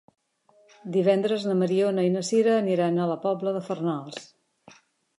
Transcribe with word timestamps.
Divendres 0.95 1.45
na 1.51 1.57
Mariona 1.59 2.07
i 2.09 2.11
na 2.15 2.25
Sira 2.31 2.57
aniran 2.65 2.99
a 3.05 3.09
la 3.15 3.21
Pobla 3.29 3.57
de 3.59 3.65
Farnals. 3.71 4.29